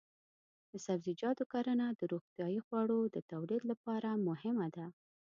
[0.71, 4.85] د سبزیجاتو کرنه د روغتیايي خوړو د تولید لپاره مهمه ده.